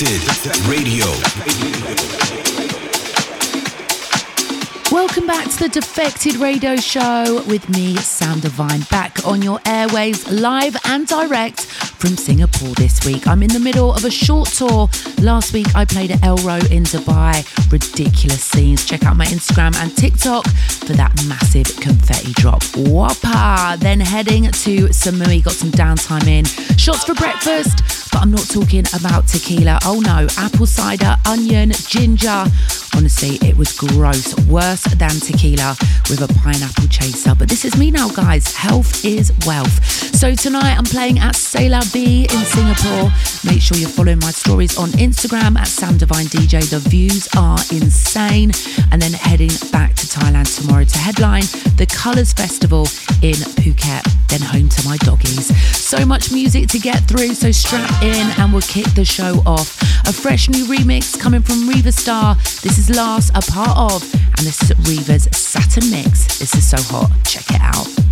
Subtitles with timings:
[0.00, 1.04] Radio.
[4.90, 10.26] Welcome back to the Defected Radio Show with me, Sam Divine, back on your airwaves,
[10.40, 13.26] live and direct from Singapore this week.
[13.26, 14.88] I'm in the middle of a short tour.
[15.20, 17.44] Last week I played at Elrow in Dubai.
[17.70, 18.86] Ridiculous scenes.
[18.86, 22.62] Check out my Instagram and TikTok for that massive confetti drop.
[22.74, 23.76] Whopper!
[23.76, 26.44] Then heading to Samui, got some downtime in.
[26.76, 29.78] Shots for breakfast, but I'm not talking about tequila.
[29.84, 32.44] Oh no, apple cider, onion, ginger.
[32.96, 34.34] Honestly, it was gross.
[34.46, 35.76] Worse than tequila
[36.08, 37.34] with a pineapple chaser.
[37.34, 38.54] But this is me now, guys.
[38.54, 39.84] Health is wealth.
[40.14, 43.10] So tonight I'm playing at C'est Vie in Singapore.
[43.44, 46.68] Make sure you're following my stories on Instagram at Sam Divine DJ.
[46.68, 48.52] The views are insane.
[48.92, 51.42] And then heading back to Thailand tomorrow to headline
[51.76, 52.82] the Colours Festival
[53.22, 54.02] in Phuket.
[54.28, 55.50] Then home to my doggies.
[55.76, 59.80] So much music to get through, so strap in and we'll kick the show off.
[60.06, 62.36] A fresh new remix coming from Riva Starr.
[62.62, 66.38] This is Last, a part of, and this is Riva's Saturn Mix.
[66.38, 67.10] This is so hot.
[67.24, 68.09] Check it out.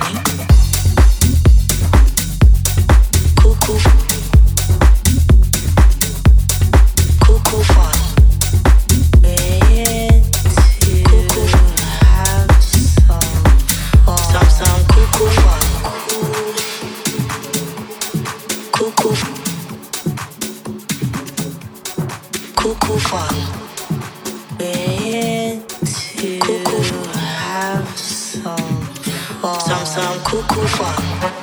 [0.00, 0.39] Thank you.
[30.30, 31.39] Some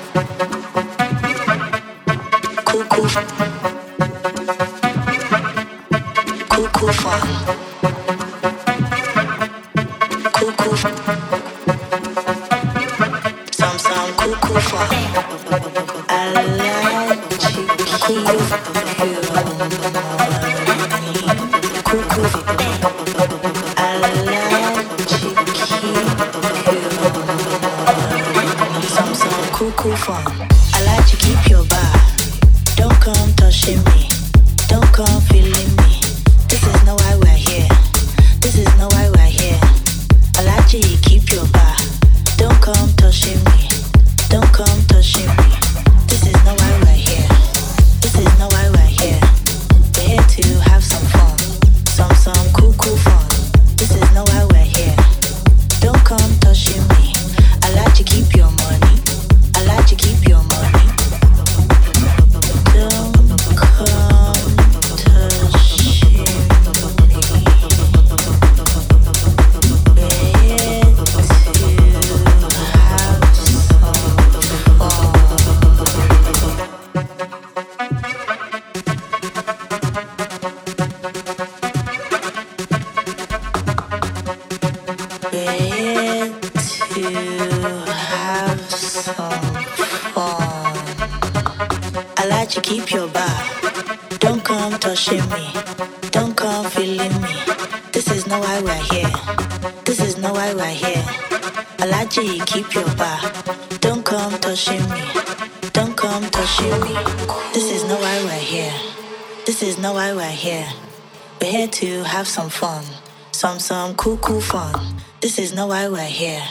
[114.08, 114.74] cool cool fun.
[115.20, 116.42] This is not why we're here.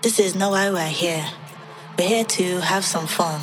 [0.00, 1.26] This is not why we're here.
[1.98, 3.38] We're here to have some fun.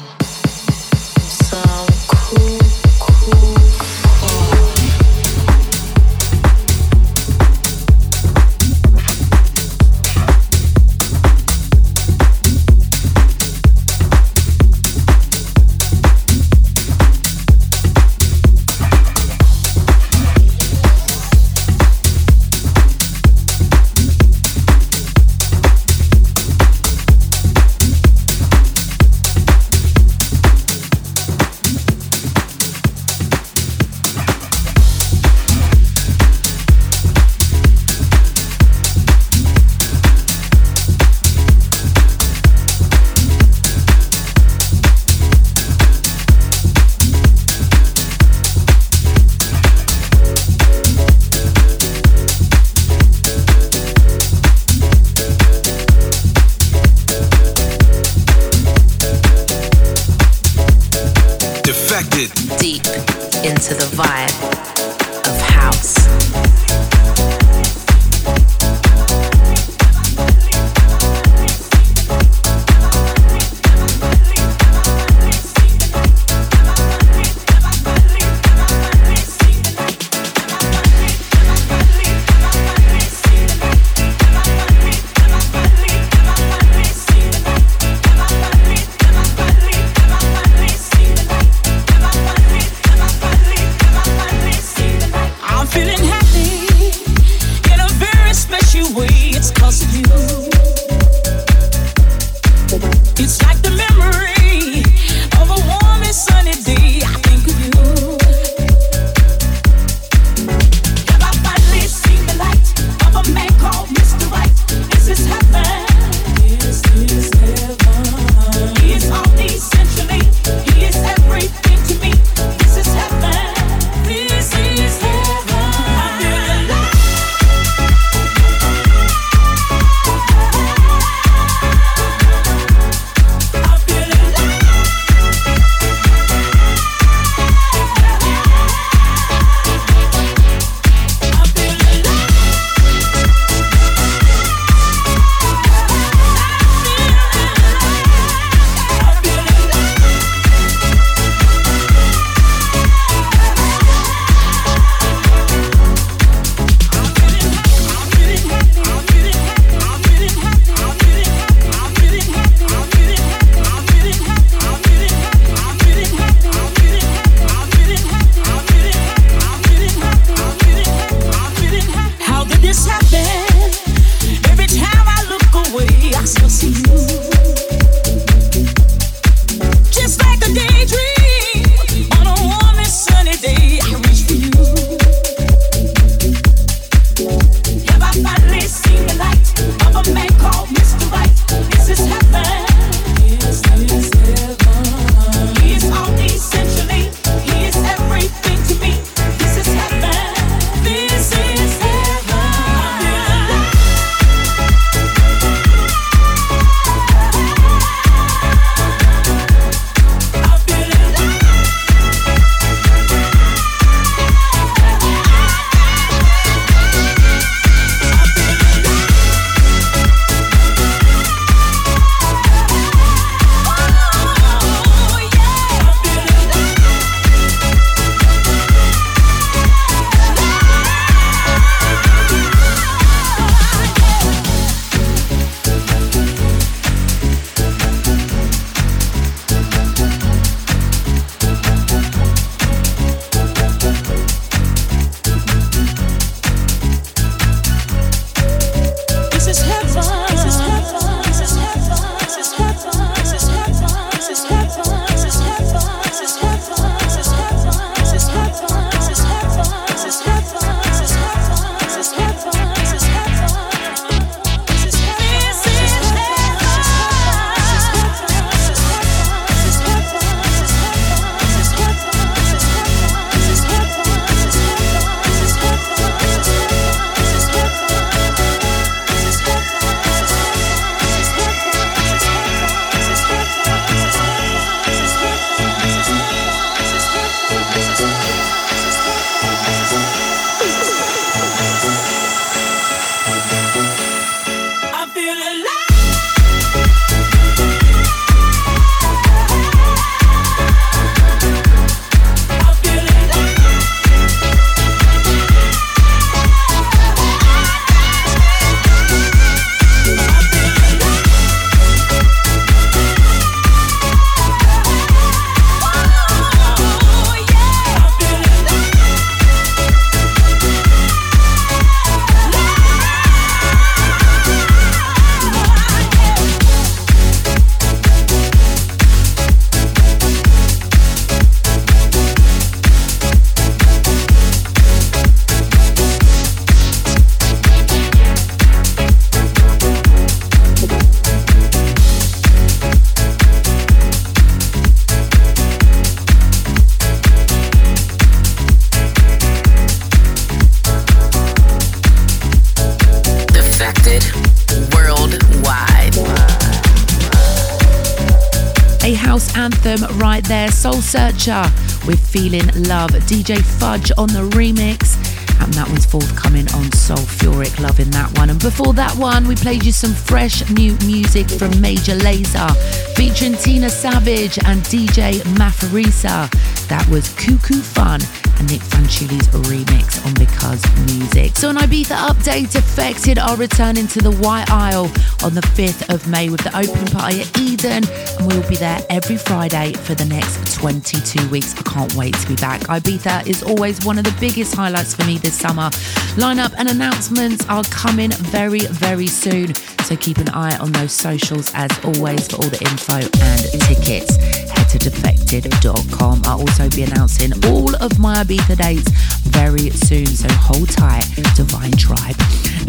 [360.83, 361.63] Soul Searcher
[362.05, 363.11] with Feeling Love.
[363.11, 365.15] DJ Fudge on the remix.
[365.61, 367.79] And that one's forthcoming on Sulfuric.
[367.79, 368.49] Loving that one.
[368.49, 372.75] And before that one, we played you some fresh new music from Major Lazer
[373.15, 376.51] featuring Tiwa Savage and DJ Maphorisa.
[376.89, 378.19] That was Koo Koo Fun
[378.67, 381.55] Nick Fanciulli's remix on Because Music.
[381.55, 385.12] So an Ibiza update, Defected are returning to the White Isle
[385.43, 389.00] on the 5th of May with the opening party at Eden, and we'll be there
[389.10, 391.75] every Friday for the next 22 weeks.
[391.77, 392.82] I can't wait to be back.
[392.82, 395.89] Ibiza is always one of the biggest highlights for me this summer.
[396.36, 399.74] Lineup and announcements are coming very, very soon,
[400.05, 404.52] so keep an eye on those socials as always for all the info and tickets.
[405.00, 406.41] Defected.com.
[406.45, 409.09] I'll also be announcing all of my Ibiza dates
[409.43, 412.35] very soon, so hold tight, Divine Tribe.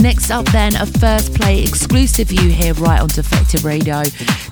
[0.00, 4.02] Next up, then, a first play exclusive you here right on Defected Radio.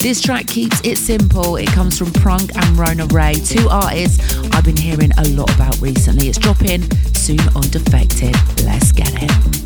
[0.00, 1.56] This track keeps it simple.
[1.56, 5.81] It comes from Prunk and Rona Ray, two artists I've been hearing a lot about
[5.81, 6.29] recently.
[6.29, 6.83] It's dropping
[7.14, 8.35] soon on Defected.
[8.64, 9.62] Let's get it.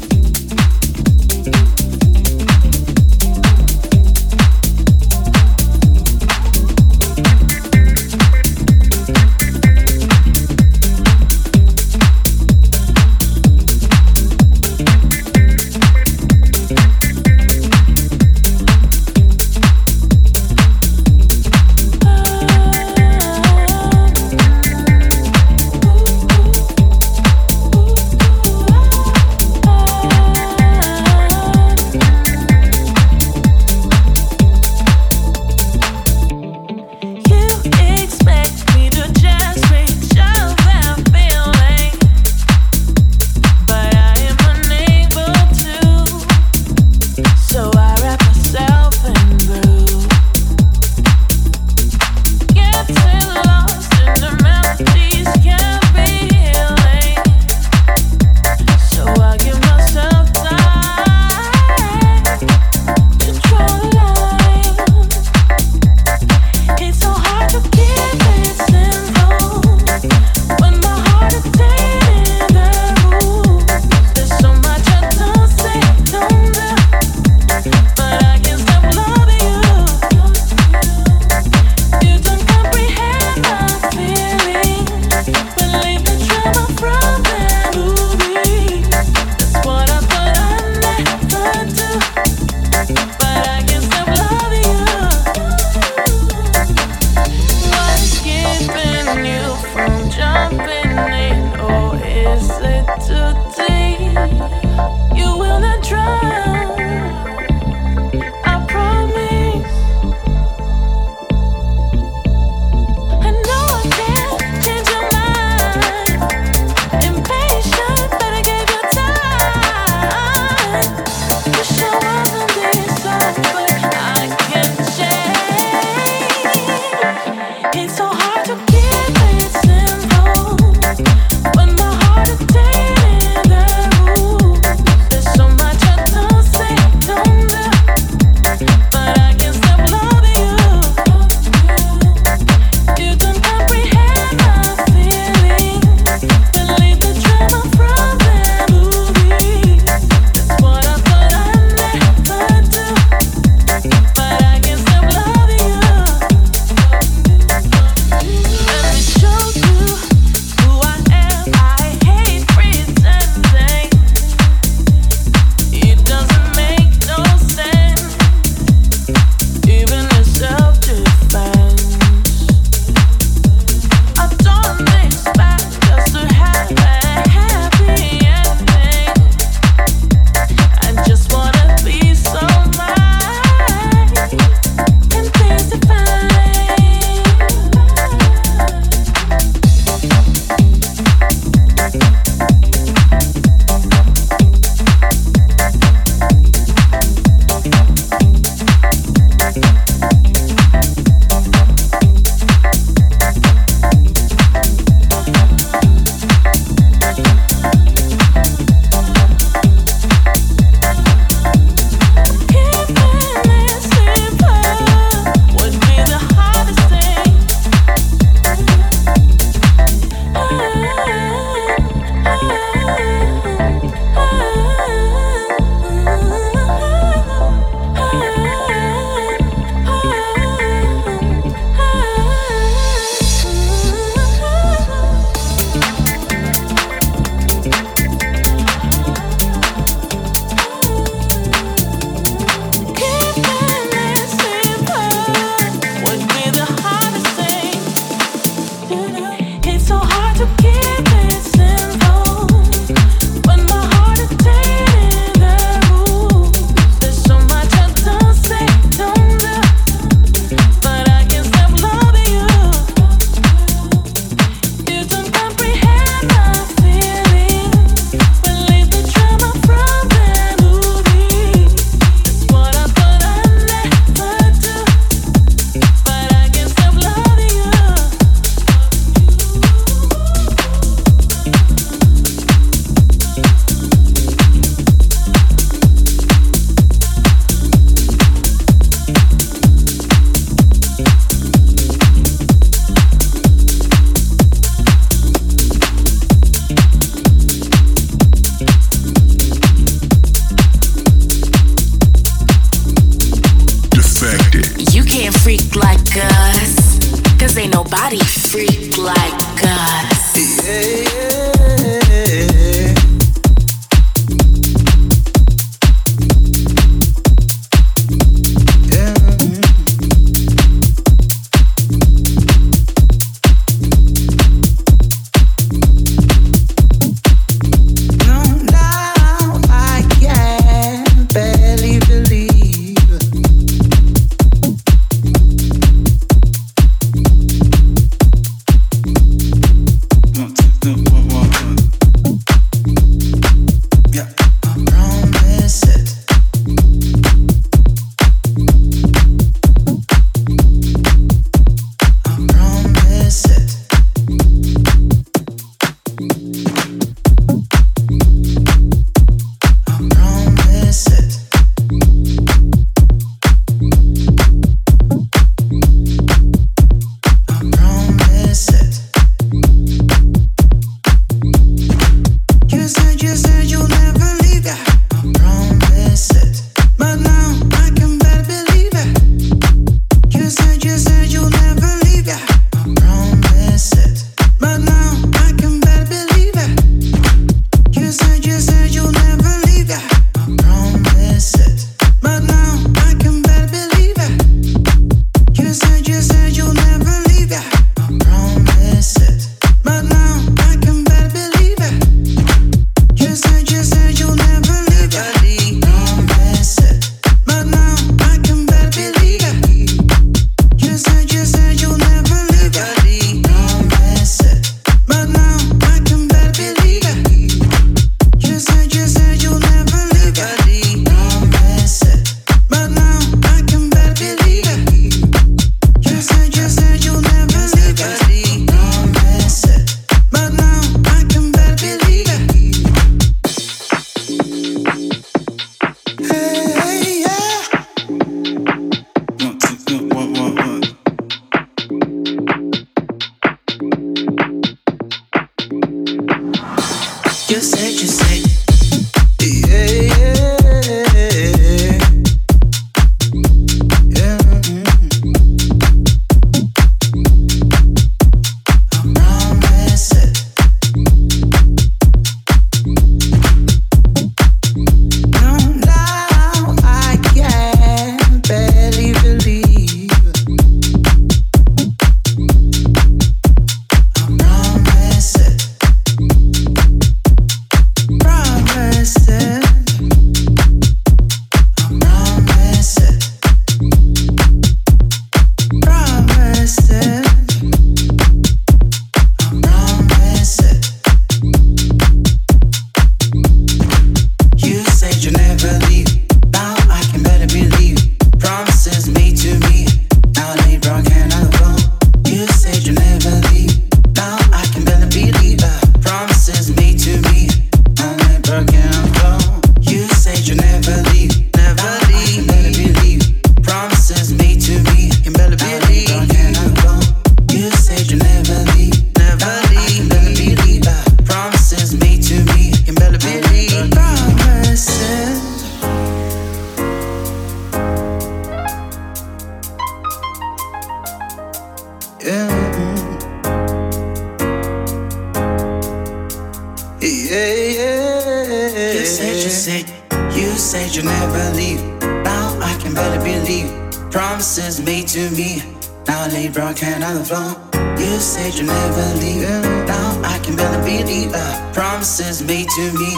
[546.07, 547.51] Now I lay and on the floor.
[547.99, 549.49] You said you'd never leave.
[549.87, 553.13] Now I can barely believe the promises made to me.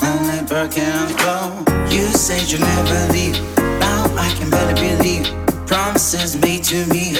[0.00, 1.94] Now I lay broadcast on the.
[1.94, 3.36] You said you'd never leave.
[3.80, 7.12] Now I can barely believe promises made to me.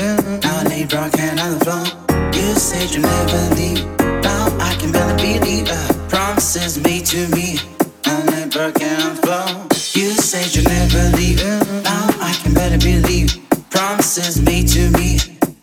[0.42, 1.84] Now I lay and on the floor.
[2.32, 3.84] You said you never leave.
[4.22, 7.58] Now I can barely believe the promises made to me.
[8.06, 9.90] Now I lay broadcast on the.
[9.94, 11.44] You said you never leave.
[11.84, 13.47] Now I can barely believe
[13.78, 15.18] promises made to me.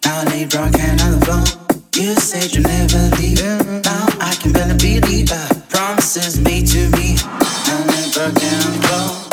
[0.06, 1.44] Now I lay drunk and on the floor.
[1.96, 3.44] You said you'd never leave.
[3.84, 5.28] Now I can barely believe.
[5.70, 7.16] Promises made to me.
[7.68, 9.25] Now I lay drunk and on the floor.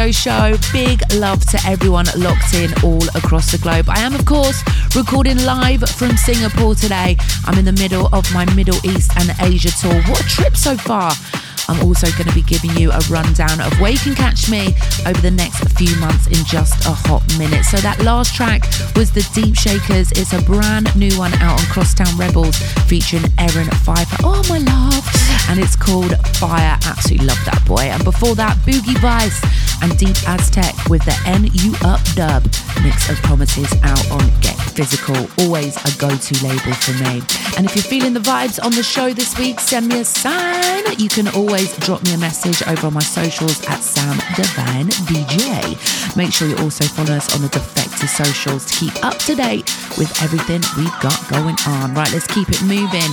[0.00, 0.56] Radio show.
[0.72, 3.86] Big love to everyone locked in all across the globe.
[3.88, 4.62] I am, of course,
[4.96, 7.16] recording live from Singapore today.
[7.44, 10.00] I'm in the middle of my Middle East and Asia tour.
[10.08, 11.12] What a trip so far!
[11.68, 14.74] I'm also going to be giving you a rundown of where you can catch me
[15.06, 17.64] over the next few months in just a hot minute.
[17.64, 18.62] So that last track
[18.96, 20.10] was the Deep Shakers.
[20.12, 22.56] It's a brand new one out on Crosstown Rebels
[22.88, 24.16] featuring Erin Pfeiffer.
[24.24, 25.06] Oh my love.
[25.48, 26.78] And it's called Fire.
[26.86, 27.86] Absolutely love that boy.
[27.86, 29.38] And before that, Boogie Vice
[29.82, 32.44] and Deep Aztec with the NU Up dub.
[32.82, 35.16] Mix of promises out on Get Physical.
[35.38, 37.22] Always a go-to label for me.
[37.56, 40.84] And if you're feeling the vibes on the show this week, send me a sign.
[40.98, 46.16] You can always drop me a message over on my socials at Sam Divine DJ.
[46.16, 49.64] Make sure you also follow us on the Defected socials to keep up to date
[49.98, 51.94] with everything we've got going on.
[51.94, 53.10] Right, let's keep it moving.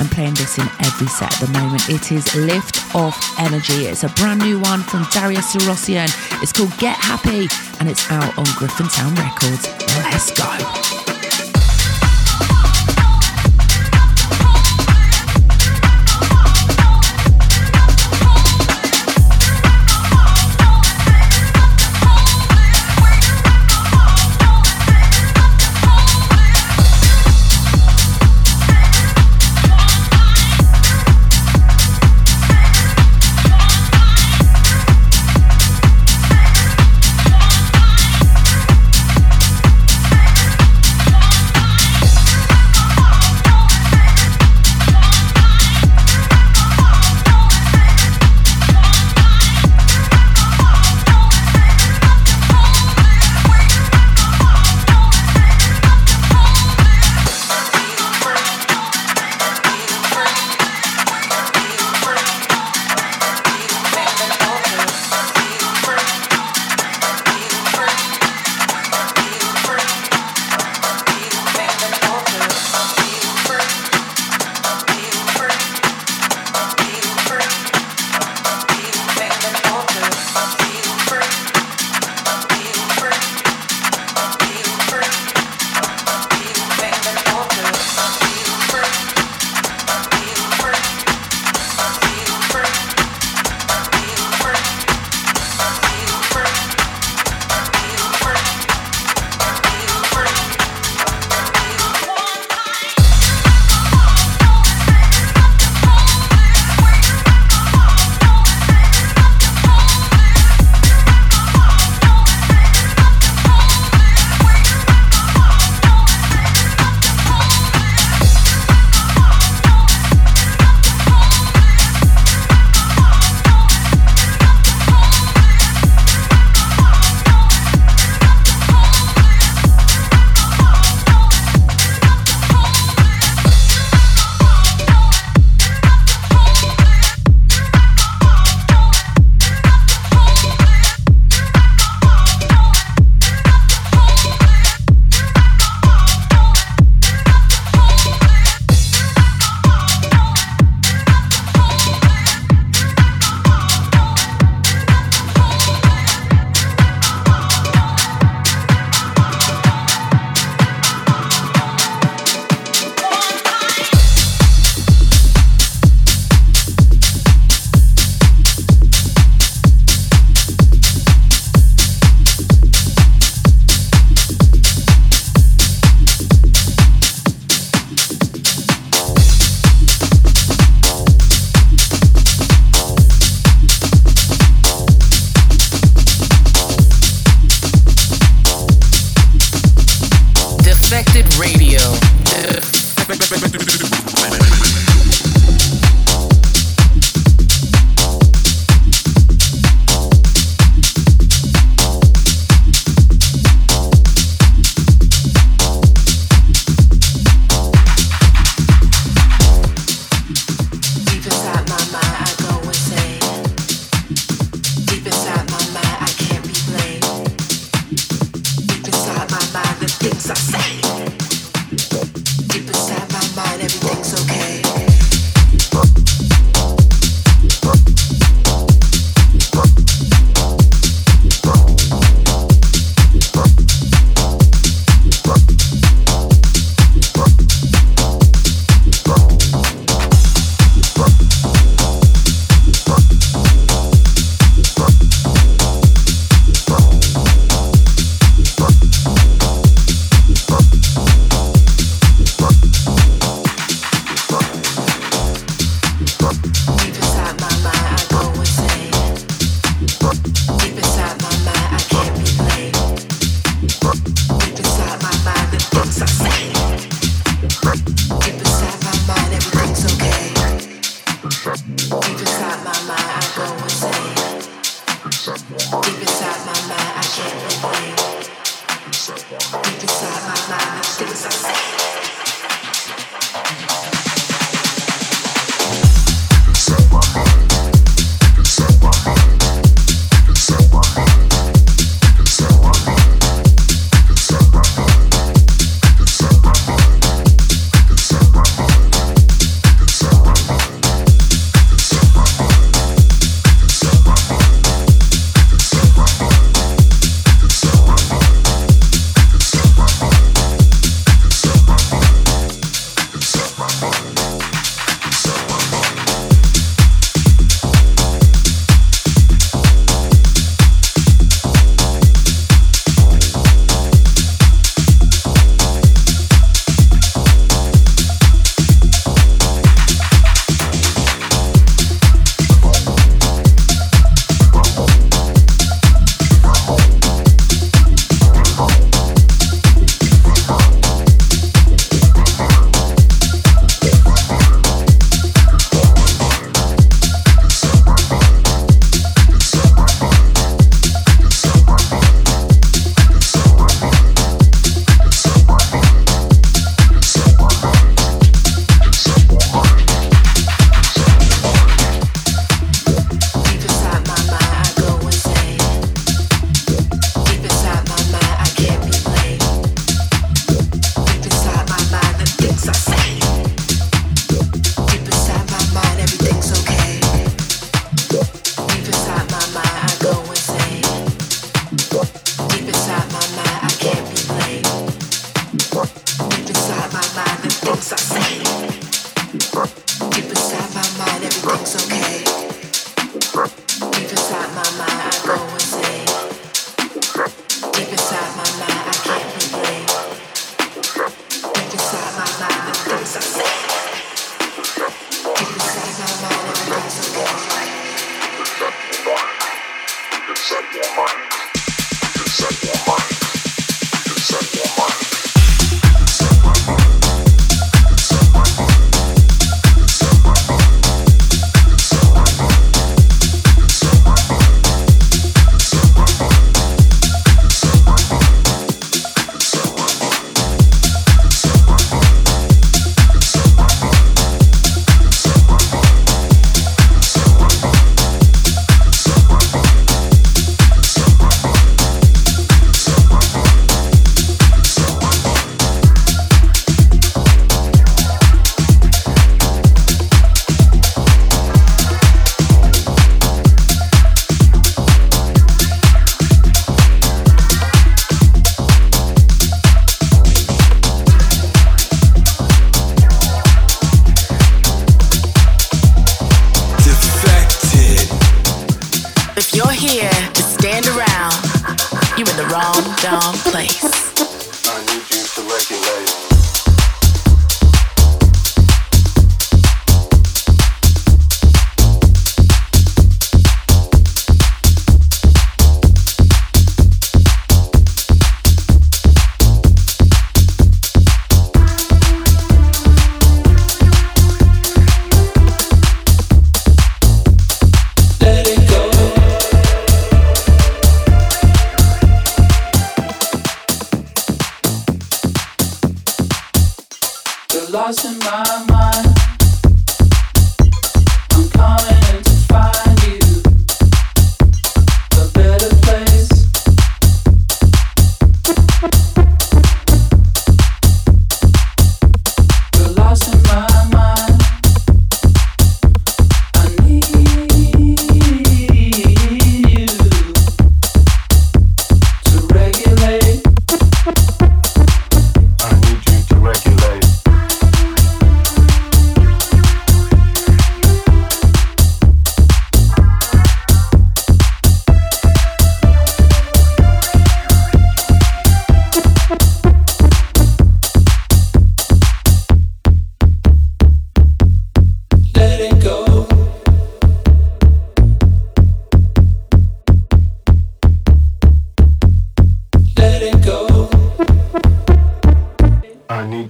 [0.00, 1.86] I'm playing this in every set at the moment.
[1.90, 3.84] It is Lift Off Energy.
[3.84, 6.08] It's a brand new one from Darius Syrossian.
[6.42, 7.48] It's called Get Happy
[7.80, 9.68] and it's out on Griffintown Records.
[9.98, 11.09] Let's go.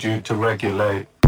[0.02, 1.19] Before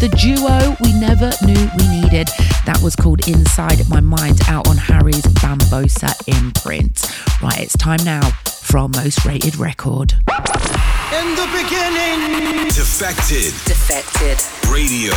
[0.00, 2.28] the duo we never knew we needed.
[2.66, 7.04] That was called Inside My Mind out on Harry's Bambossa imprint.
[7.42, 10.12] Right, it's time now for our most rated record.
[10.12, 13.52] In the beginning, Defected.
[13.66, 14.38] Defected.
[14.70, 15.14] Radio.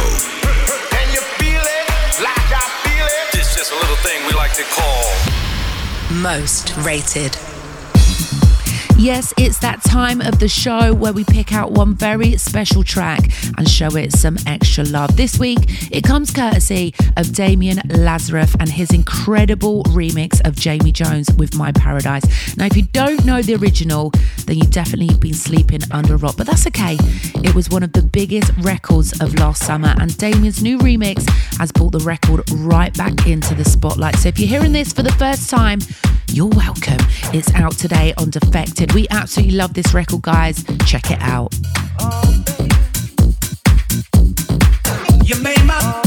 [0.92, 1.86] Can you feel it?
[2.22, 3.40] Like I feel it?
[3.40, 5.38] It's just a little thing we like to call
[6.22, 7.38] most rated.
[9.00, 13.30] Yes, it's that time of the show where we pick out one very special track
[13.56, 15.16] and show it some extra love.
[15.16, 15.60] This week,
[15.92, 21.72] it comes courtesy of Damian Lazarus and his incredible remix of Jamie Jones with My
[21.74, 22.58] Paradise.
[22.58, 24.12] Now, if you don't know the original,
[24.48, 26.98] then you've definitely been sleeping under a rock, but that's okay.
[27.44, 31.30] It was one of the biggest records of last summer, and Damian's new remix
[31.60, 34.16] has brought the record right back into the spotlight.
[34.16, 35.80] So if you're hearing this for the first time,
[36.30, 36.98] you're welcome.
[37.34, 38.87] It's out today on Defected.
[38.94, 40.64] We absolutely love this record, guys.
[40.86, 41.54] Check it out.
[45.24, 46.07] You made my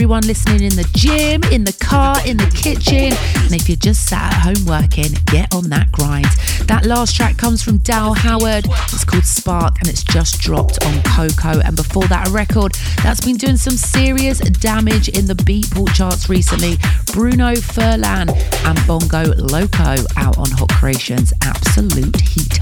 [0.00, 0.99] everyone listening in the
[6.90, 8.66] last track comes from Dale Howard.
[8.92, 11.60] It's called Spark and it's just dropped on Coco.
[11.60, 12.72] And before that, a record
[13.04, 16.78] that's been doing some serious damage in the Beatport charts recently.
[17.12, 18.28] Bruno Furlan
[18.66, 21.32] and Bongo Loco out on Hot Creations.
[21.42, 22.60] Absolute heater.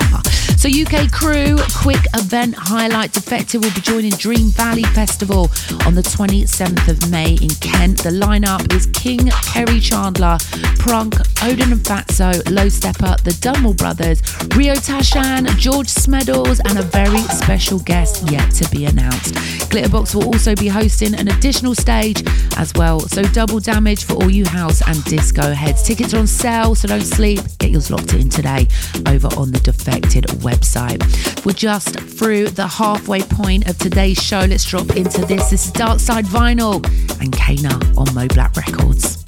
[0.58, 3.12] So, UK crew, quick event highlight.
[3.12, 5.42] Defected will be joining Dream Valley Festival
[5.86, 8.02] on the 27th of May in Kent.
[8.02, 10.36] The lineup is King, Kerri Chandler,
[10.80, 14.17] Prunk, Oden and Fatzo, Low Steppa, the Dunmore Brothers,
[14.56, 19.34] Rio Tashan, George Smeddles, and a very special guest yet to be announced.
[19.70, 22.22] Glitterbox will also be hosting an additional stage
[22.56, 23.00] as well.
[23.00, 25.82] So, double damage for all you house and disco heads.
[25.82, 27.40] Tickets are on sale, so don't sleep.
[27.58, 28.66] Get yours locked in today
[29.06, 31.02] over on the Defected website.
[31.44, 34.40] We're just through the halfway point of today's show.
[34.40, 35.50] Let's drop into this.
[35.50, 36.84] This is Dark Side Vinyl
[37.20, 39.18] and Kana on MoBlack Records.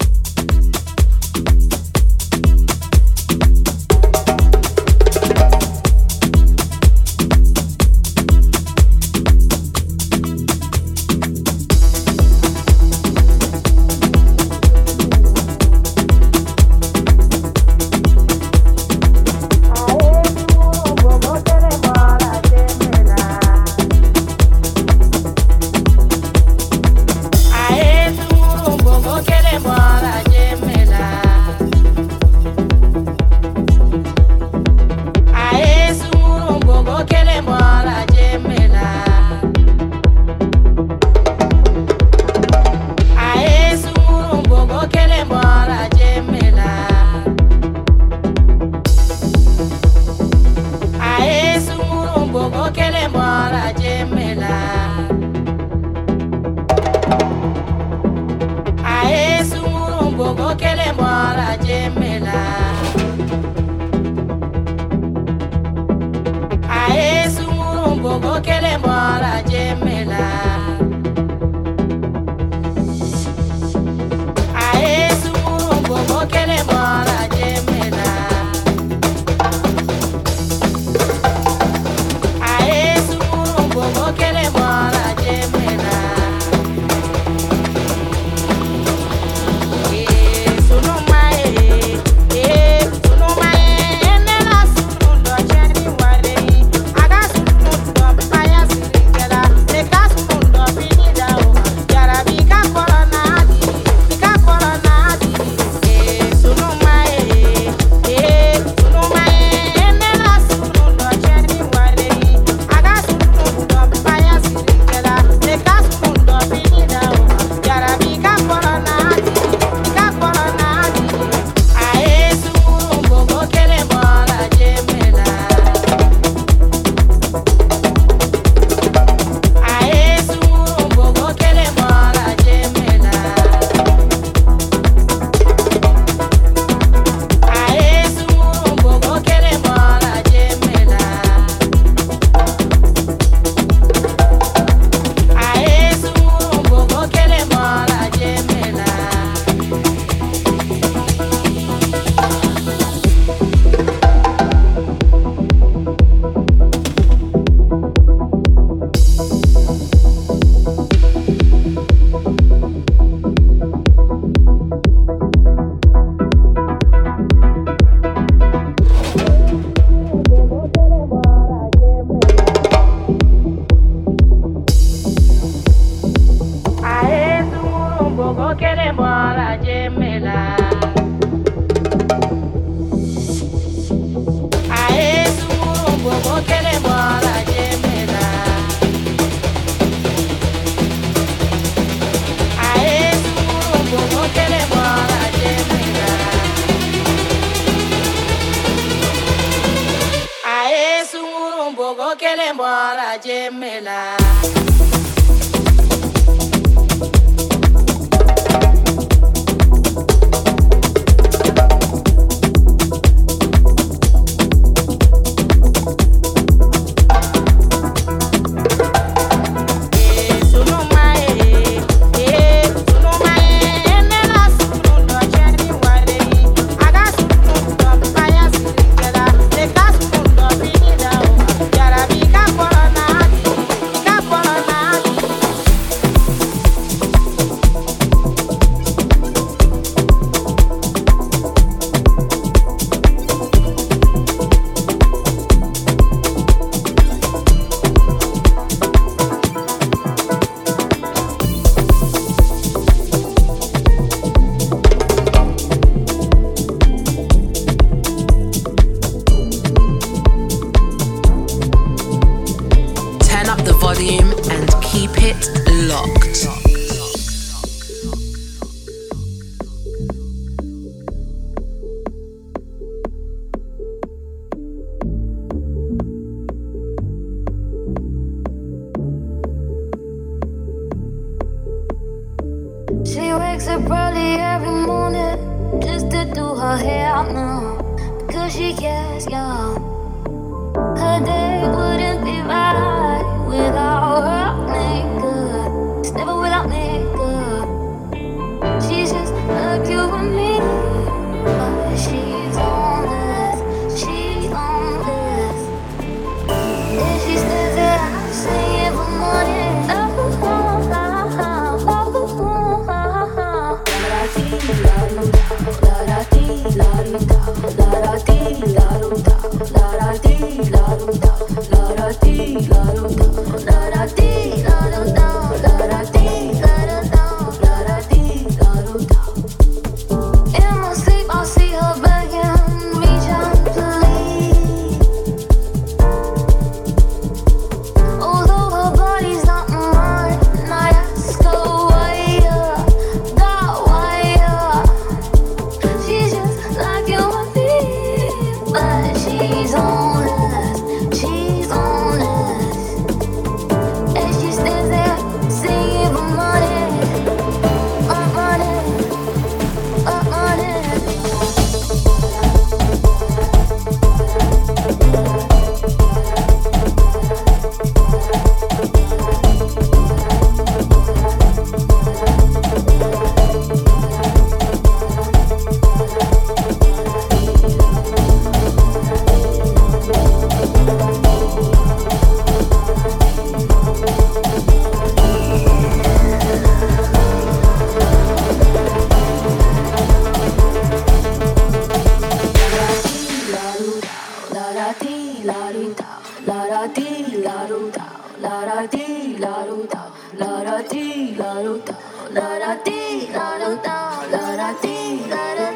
[399.39, 400.03] la do da
[400.39, 401.95] la da ti la do da
[402.35, 403.97] la da ti la do da
[404.31, 404.97] la da ti
[405.29, 405.70] la da.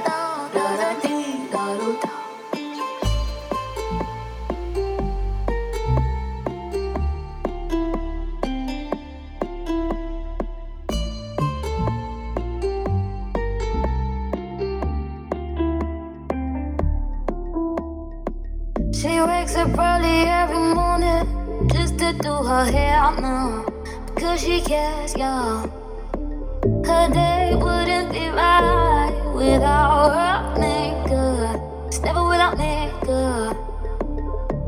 [22.46, 23.66] her hair now
[24.14, 25.66] because she cares, yeah.
[26.86, 31.60] Her day wouldn't be right without her makeup.
[31.88, 33.58] It's never without makeup.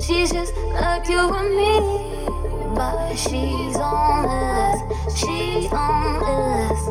[0.02, 2.26] She's just like you and me,
[2.74, 5.16] but she's on us.
[5.16, 6.82] She's on us.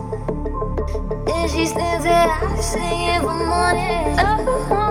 [1.34, 4.16] And she stands there, I sing every morning.
[4.20, 4.85] Oh.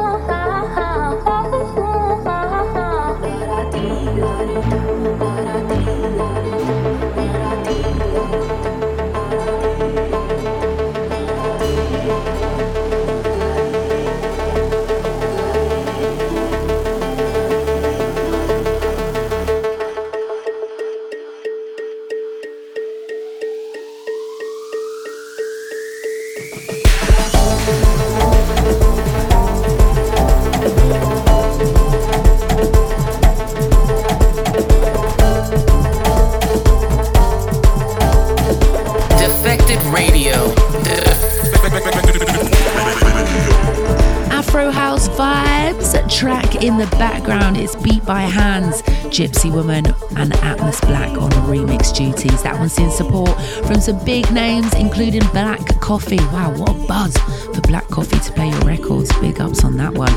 [49.16, 49.86] Gypsy Woman
[50.18, 52.44] and Atmos Blaq on remix duties.
[52.44, 53.30] That one's in support
[53.66, 56.18] from some big names, including Black Coffee.
[56.34, 57.16] Wow, what a buzz
[57.56, 59.10] for Black Coffee to play your records.
[59.20, 60.12] Big ups on that one.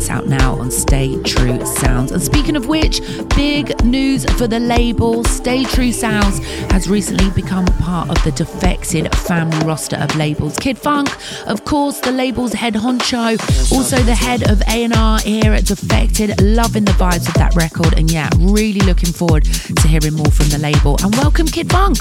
[0.00, 2.10] That's out now on Stay True Sounds.
[2.10, 3.02] And speaking of which,
[3.36, 5.22] big news for the label.
[5.24, 6.38] Stay True Sounds
[6.72, 10.56] has recently become part of the defected family roster of labels.
[10.56, 11.14] Kid Fonque,
[11.46, 13.38] of course, the label's head honcho,
[13.70, 17.92] also the head of A&R here at Defected, loving the vibes of that record.
[17.98, 20.96] And yeah, really looking forward to hearing more from the label.
[21.02, 22.00] And welcome, Kid Fonque.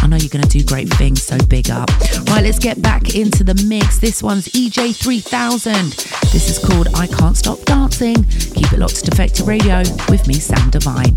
[0.00, 1.90] I know you're going to do great things, so big up.
[2.28, 3.98] Right, let's get back into the mix.
[3.98, 6.17] This one's EJ3000.
[6.30, 8.22] This is called I Can't Stop Dancing.
[8.24, 9.78] Keep it locked to Defected Radio
[10.10, 11.16] with me, Sam Divine.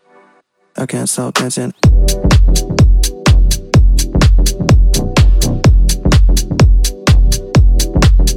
[0.77, 1.73] I can't stop dancing.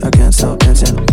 [0.03, 1.04] I can't stop dancing.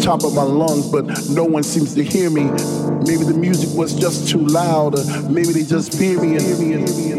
[0.03, 2.43] top of my lungs, but no one seems to hear me.
[2.43, 6.59] Maybe the music was just too loud, or maybe they just fear me and, and,
[6.59, 7.13] me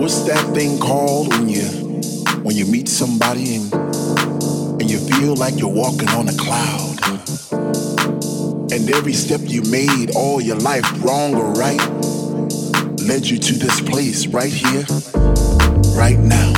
[0.00, 1.64] What's that thing called when you
[2.44, 3.74] when you meet somebody and
[4.80, 7.00] and you feel like you're walking on a cloud?
[8.72, 11.80] And every step you made all your life, wrong or right,
[13.00, 14.86] led you to this place right here
[15.94, 16.52] right now.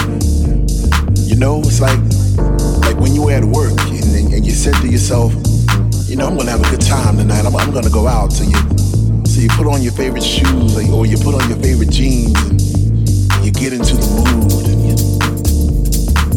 [1.29, 1.99] You know, it's like
[2.83, 5.33] like when you were at work and, and you said to yourself,
[6.09, 7.45] you know, I'm gonna have a good time tonight.
[7.45, 8.33] I'm, I'm gonna go out.
[8.33, 8.57] So you
[9.27, 12.35] so you put on your favorite shoes or, or you put on your favorite jeans
[12.41, 14.97] and you get into the mood and you,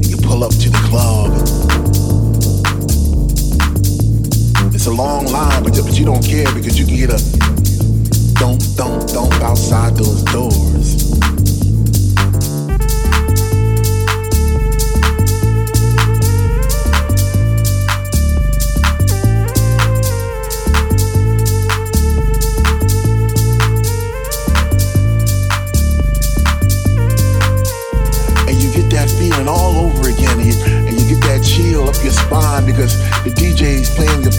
[0.09, 1.31] you pull up to the club.
[4.73, 7.19] It's a long line, but, but you don't care because you can get a
[8.39, 10.98] don't, don't, don't outside those doors.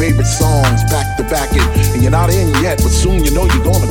[0.00, 1.52] Favorite songs back to back.
[1.52, 3.89] And, and you're not in yet, but soon you know you're gonna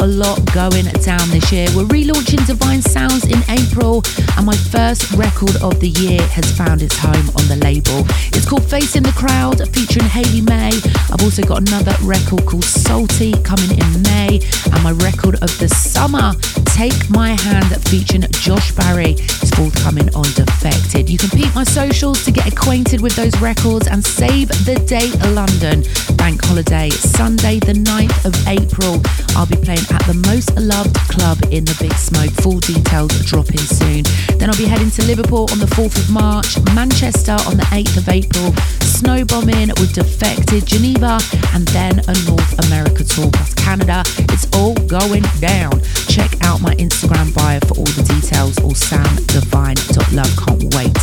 [0.00, 1.68] a lot going down this year.
[1.76, 4.02] We're relaunching Divine Sounds in April,
[4.36, 8.04] and my first record of the year has found its home on the label.
[8.32, 10.72] It's called Facing the Crowd, featuring Haley May.
[11.12, 14.40] I've also got another record called Salty coming in May,
[14.72, 16.32] and my record of the summer
[16.72, 21.10] Take My Hand featuring Josh Barry is forthcoming on Defected.
[21.10, 25.12] You can peep my socials to get acquainted with those records and save the date
[25.36, 25.84] London
[26.16, 29.02] Bank Holiday, Sunday the 9th of April.
[29.36, 32.30] I'll be playing at the Most Loved Club in the Big Smoke.
[32.42, 34.04] Full details dropping soon.
[34.38, 37.96] Then I'll be heading to Liverpool on the 4th of March, Manchester on the 8th
[37.96, 41.18] of April, Snowbombing with Defected, Geneva,
[41.54, 44.02] and then a North America tour plus Canada.
[44.32, 45.80] It's all going down.
[46.08, 50.32] Check out my Instagram bio for all the details or samdivine.love.
[50.36, 50.94] Can't wait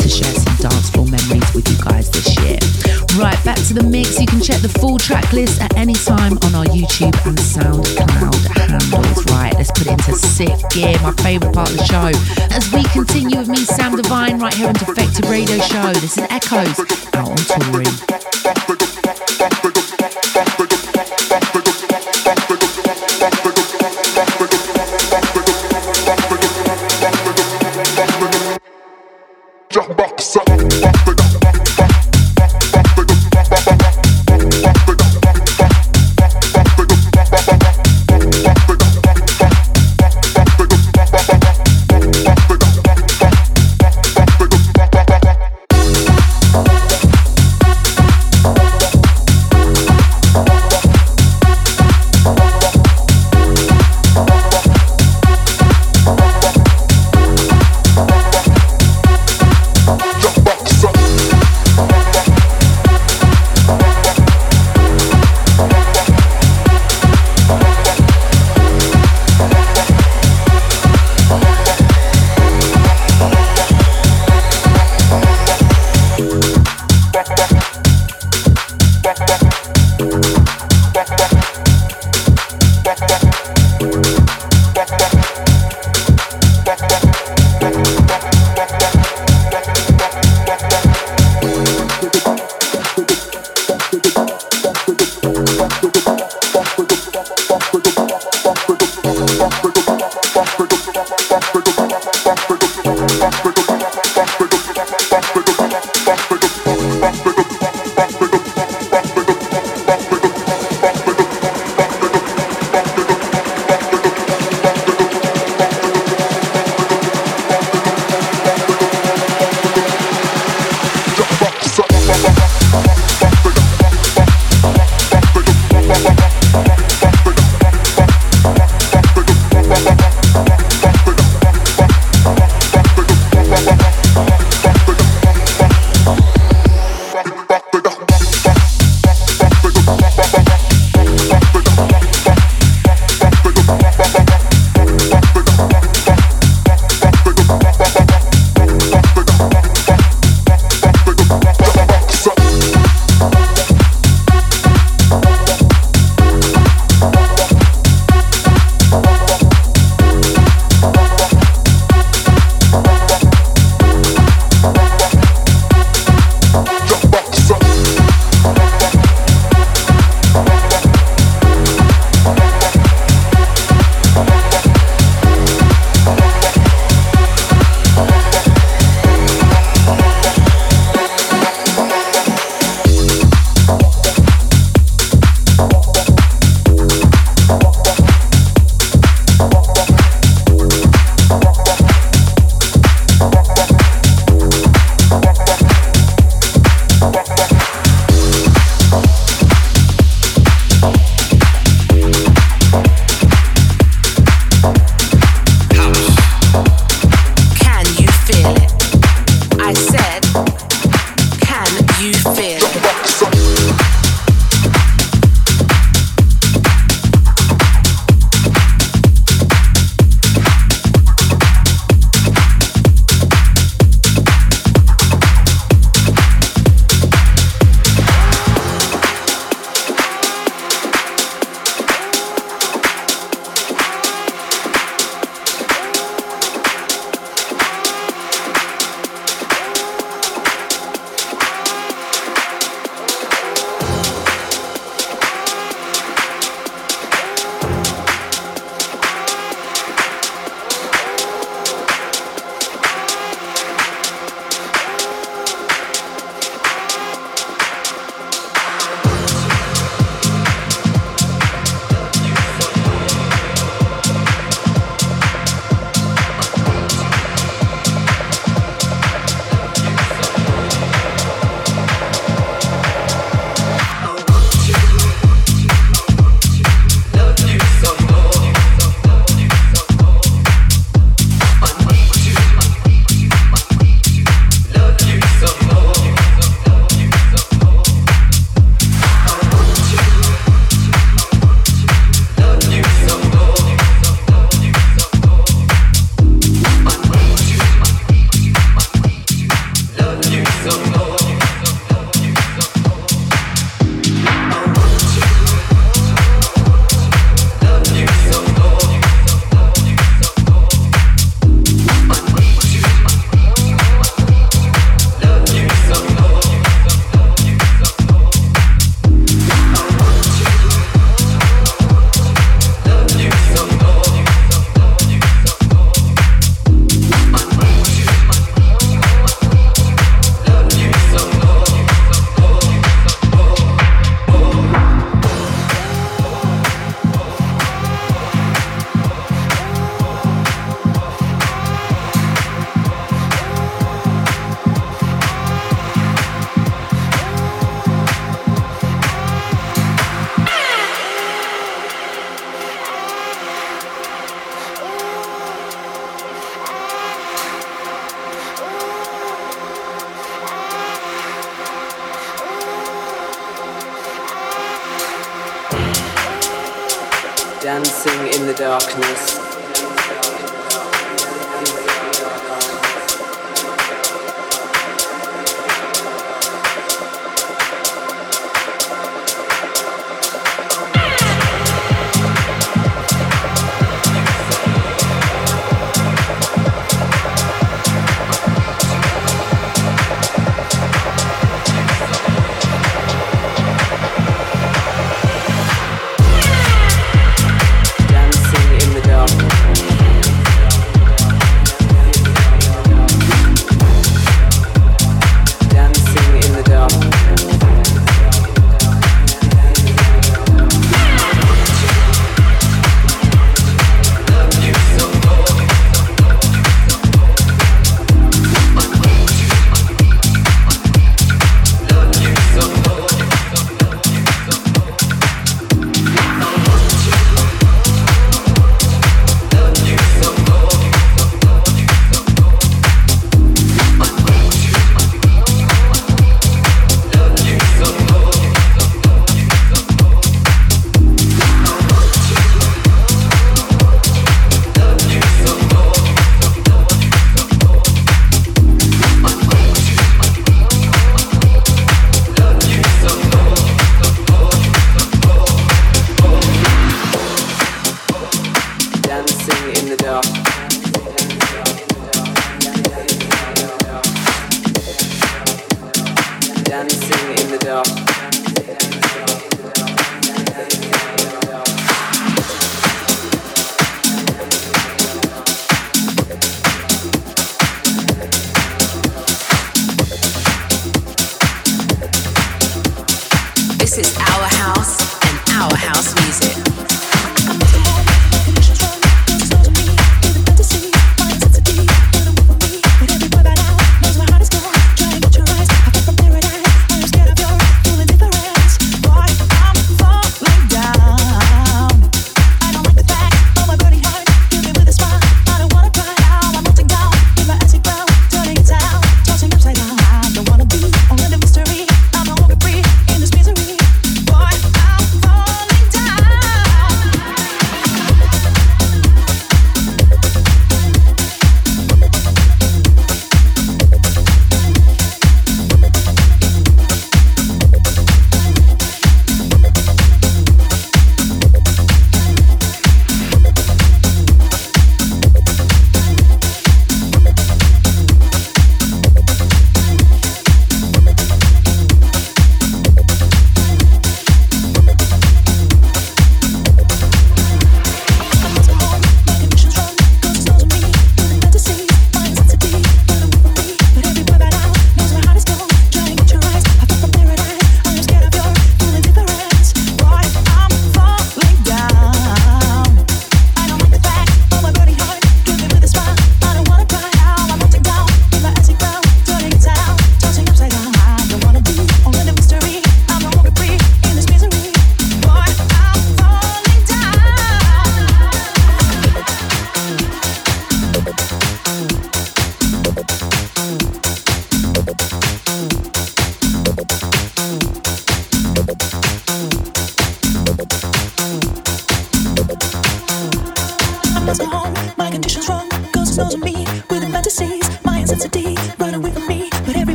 [0.00, 2.08] to share some dance floor memories with you guys
[3.68, 4.20] to the mix.
[4.20, 8.46] You can check the full track list at any time on our YouTube and SoundCloud
[8.54, 9.24] handles.
[9.26, 12.10] Right, let's put it into sick gear, my favourite part of the show.
[12.54, 15.92] As we continue with me, Sam Divine, right here on Defected Radio Show.
[15.94, 16.78] This is Echoes
[17.14, 18.95] out on touring.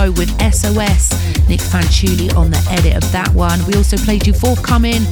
[0.00, 1.12] Studio with SOS.
[1.48, 3.58] Nick Fanciulli on the edit of that one.
[3.66, 5.02] We also played you forthcoming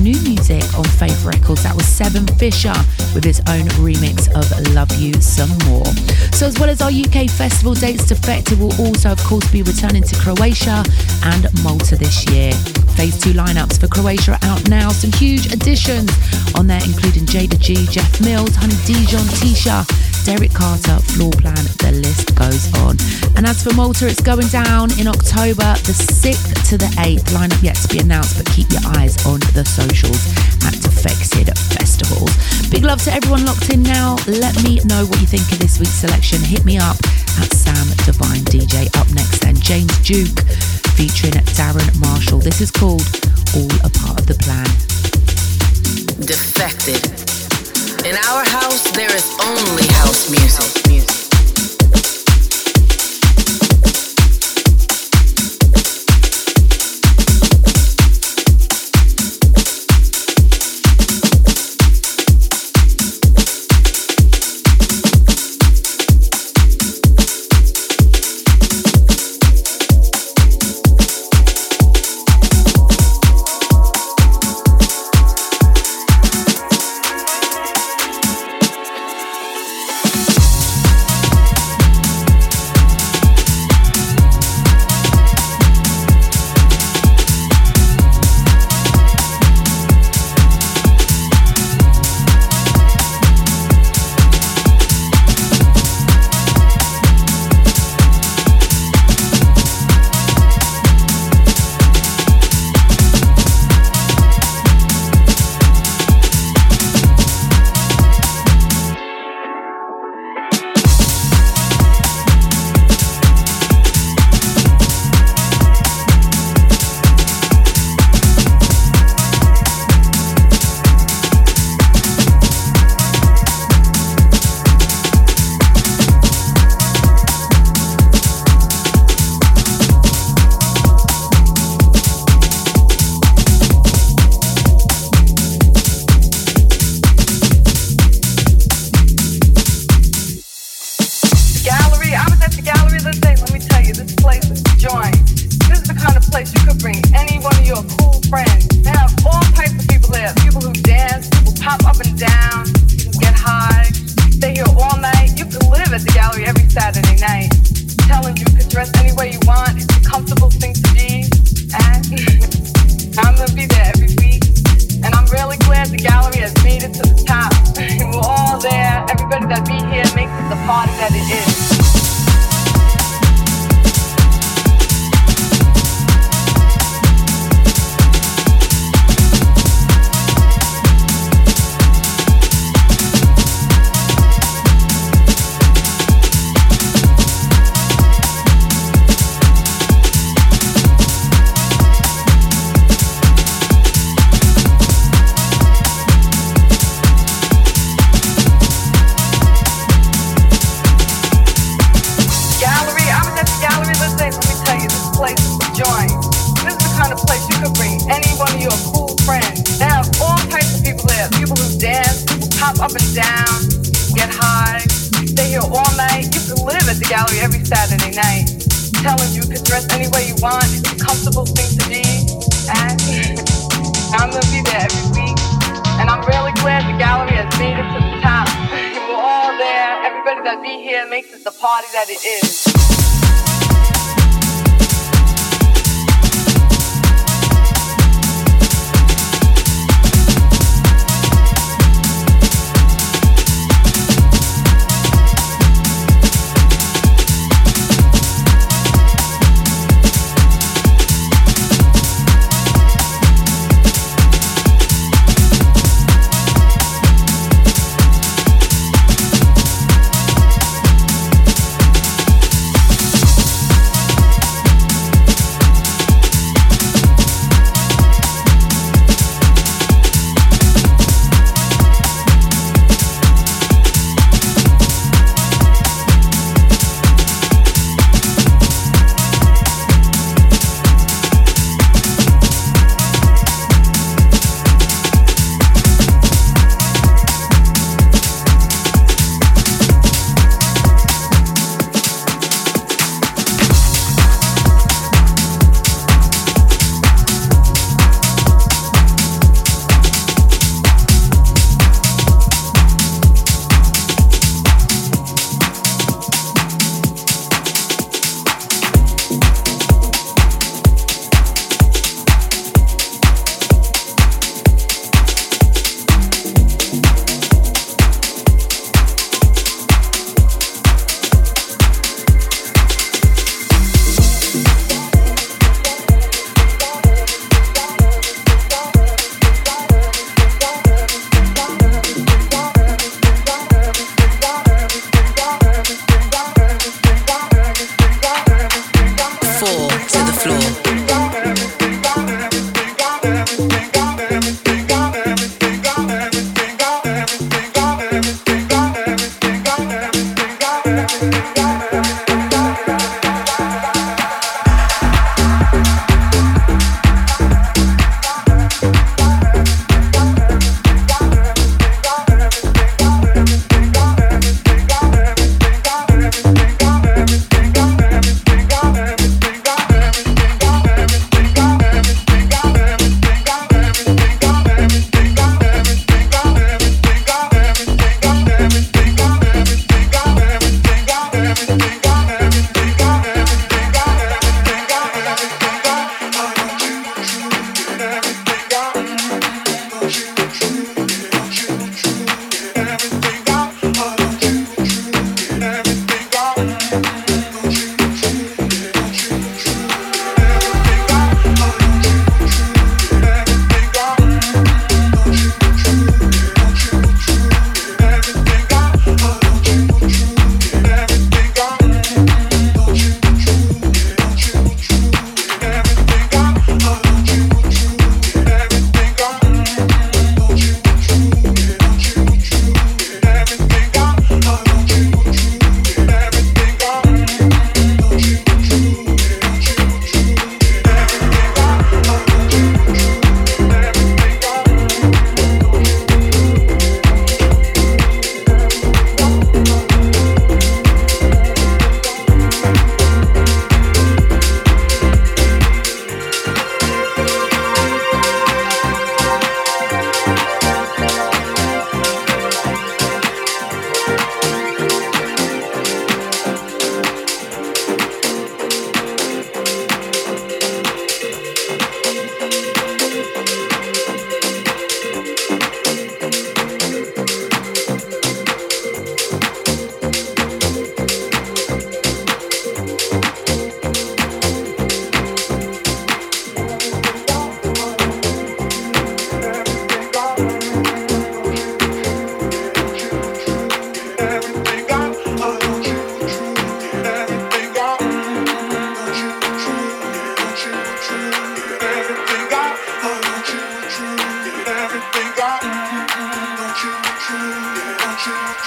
[0.00, 1.62] new music on Faith Records.
[1.62, 2.74] That was Seven Fisher
[3.14, 5.86] with his own remix of Love You Some More.
[6.32, 10.02] So, as well as our UK festival dates, Defected will also, of course, be returning
[10.02, 10.82] to Croatia
[11.24, 12.52] and Malta this year.
[12.98, 14.90] Phase 2 lineups for Croatia are out now.
[14.90, 16.10] Some huge additions
[16.56, 21.64] on there, including Jayda G, Jeff Mills, Honey Dijon, TSHA, Derek Carter, Floorplan,
[21.96, 22.96] list goes on.
[23.36, 27.32] And as for Malta, it's going down in October the 6th to the 8th.
[27.36, 30.20] Lineup yet to be announced, but keep your eyes on the socials
[30.64, 32.32] at Defected Festivals.
[32.70, 34.16] Big love to everyone locked in now.
[34.26, 36.40] Let me know what you think of this week's selection.
[36.40, 36.96] Hit me up
[37.40, 38.86] at Sam Divine DJ.
[38.96, 40.40] Up next, then James Duke
[40.96, 42.38] featuring Darren Marshall.
[42.38, 43.04] This is called
[43.54, 44.66] All a Part of the Plan.
[46.20, 47.15] Defected.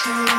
[0.06, 0.39] you.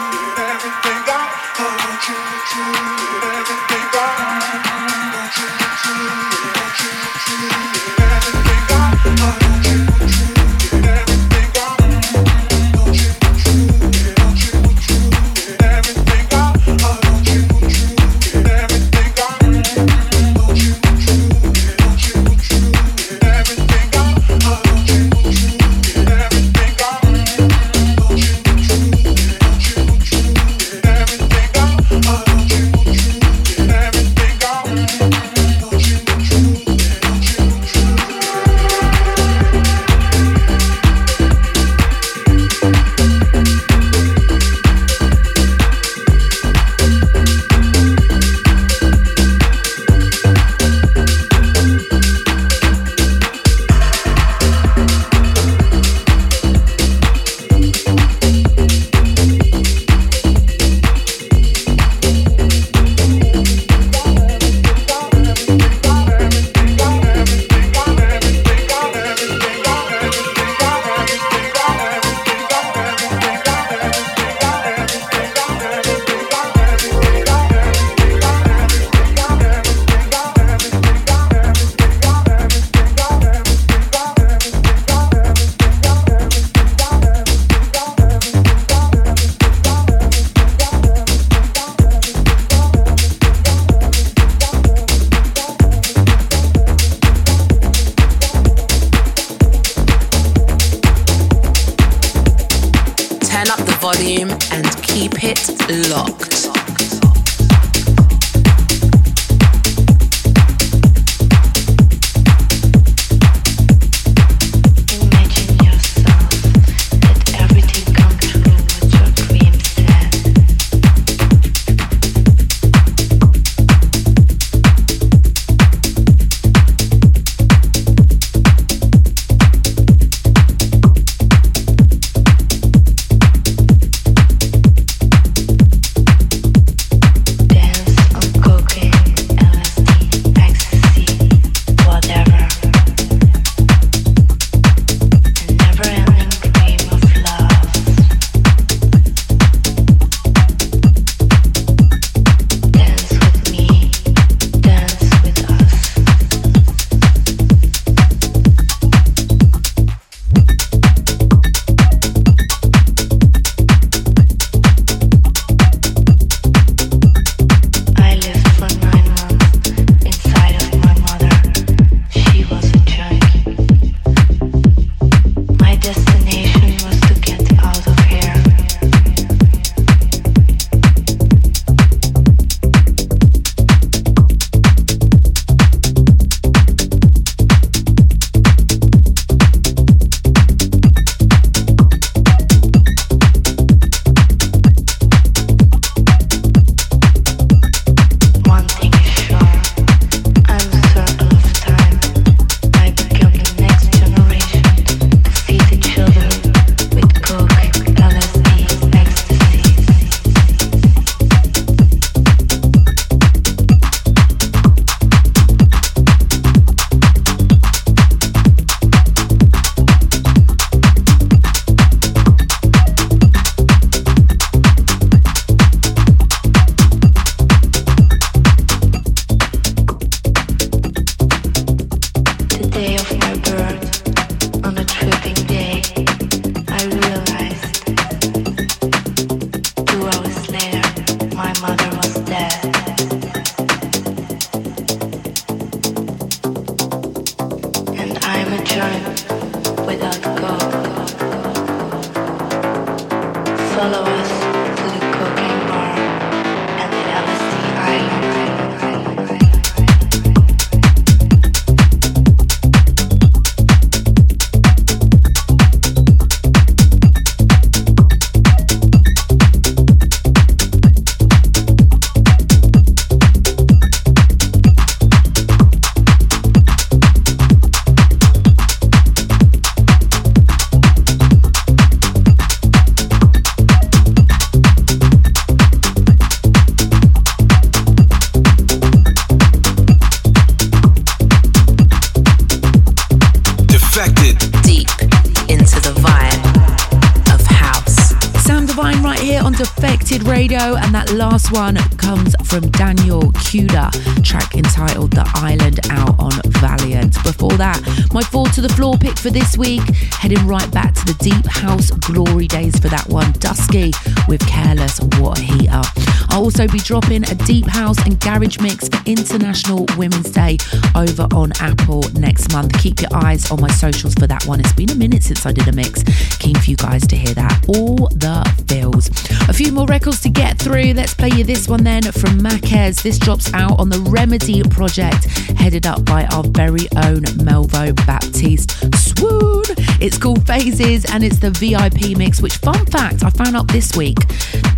[301.61, 303.93] One comes from Daniel Cuda,
[304.25, 307.13] track entitled The Island out on Valiant.
[307.23, 307.79] Before that,
[308.15, 309.83] my fall to the floor pick for this week,
[310.15, 313.93] heading right back to the deep house glory days for that one, Dusky
[314.27, 315.83] with Careless Water Heater.
[316.31, 320.57] I'll also be dropping a deep house and garage mix for International Women's Day
[320.95, 322.73] over on Apple next month.
[322.81, 324.61] Keep your eyes on my socials for that one.
[324.61, 326.05] It's been a minute since I did a mix.
[326.39, 327.69] Keen for you guys to hear that.
[327.69, 329.11] All the feels.
[329.51, 330.93] A few more records to get through.
[330.95, 333.03] Let's play you this one then from Makez.
[333.03, 335.25] This drops out on the Remedy project,
[335.59, 338.71] headed up by our very own Melvo Baptiste.
[338.95, 339.65] Swoon!
[340.01, 343.97] It's called Phases and it's the VIP mix, which, fun fact, I found out this
[343.97, 344.19] week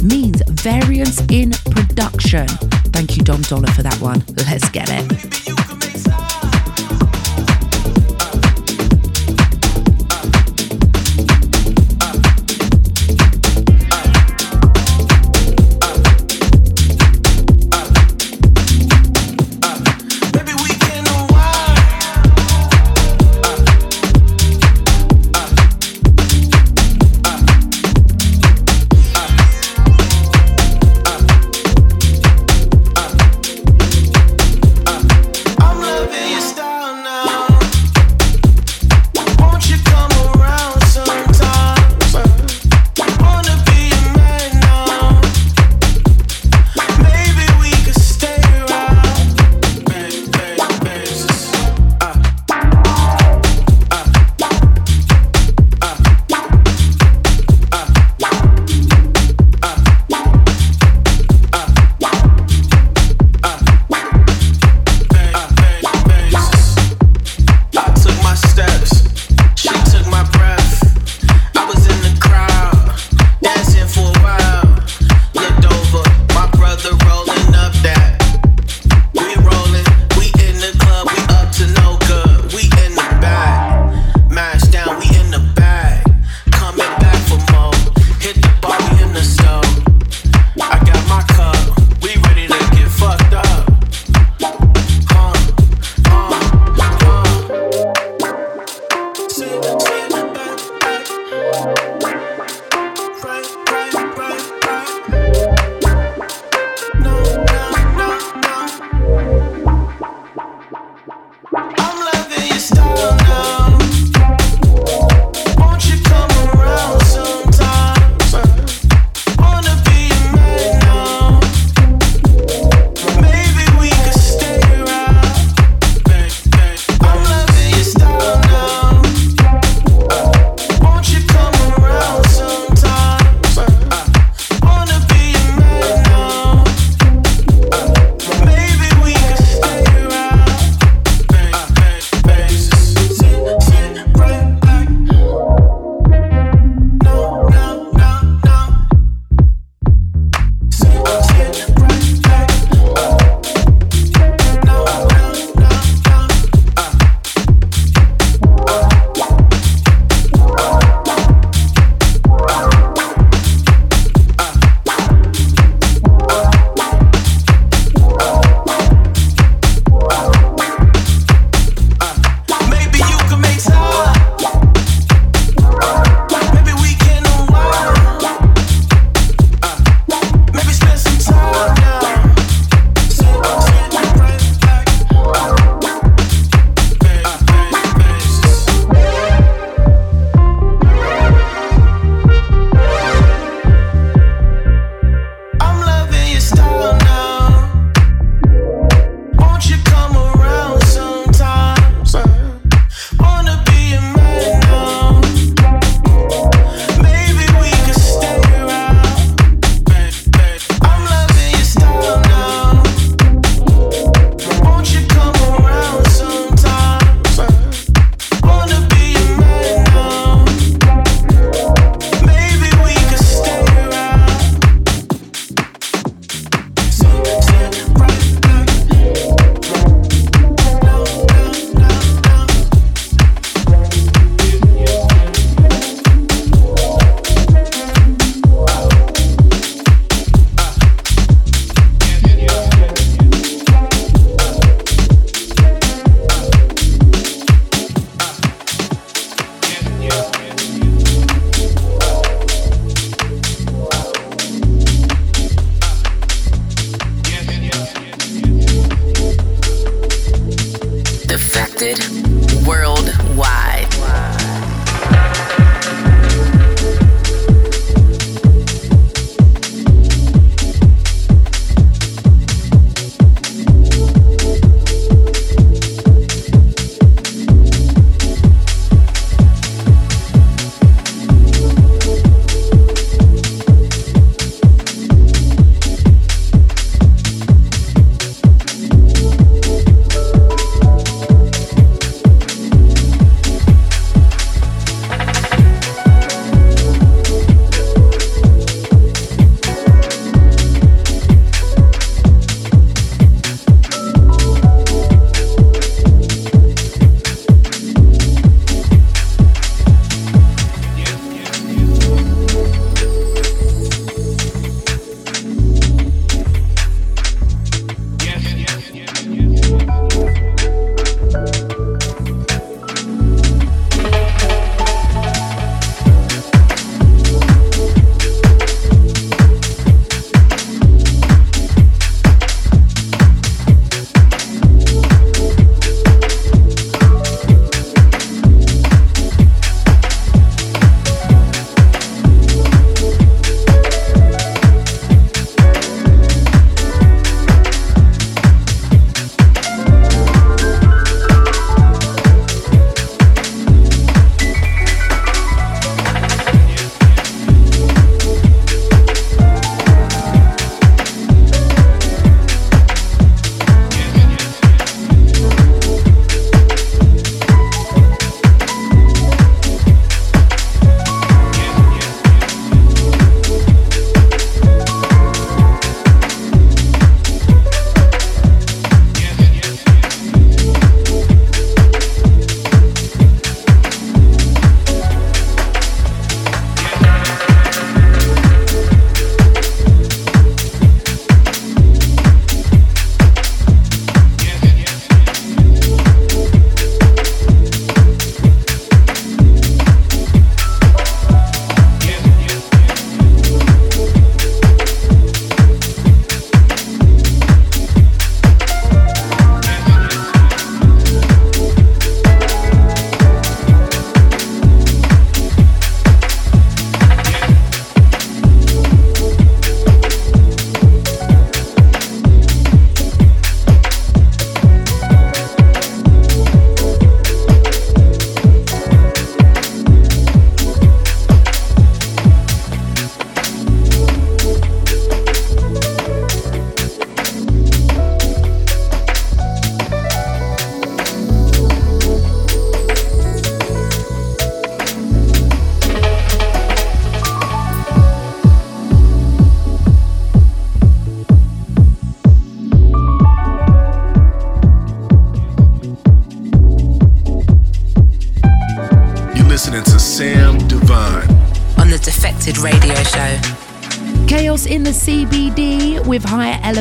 [0.03, 2.49] means variance in production.
[2.95, 4.25] Thank you, Dom Dolla, for that one.
[4.49, 5.42] Let's get it.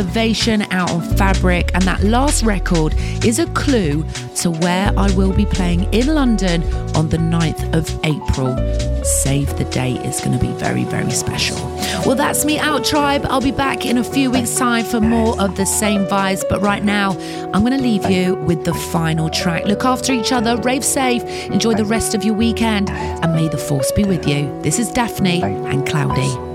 [0.02, 4.04] Elevation out on fabric, and that last record is a clue
[4.36, 6.64] to where I will be playing in London
[6.96, 8.56] on the 9th of April.
[9.04, 11.56] Save the date, it's going to be very, very special.
[12.04, 13.28] Well, that's me out, tribe.
[13.30, 16.62] I'll be back in a few weeks' time for more of the same vibes, but
[16.62, 17.12] right now,
[17.54, 19.66] I'm going to leave you with the final track.
[19.66, 23.58] Look after each other, rave safe, enjoy the rest of your weekend, and may the
[23.60, 24.52] force be with you.
[24.64, 26.51] This is Daphne and Cloudy.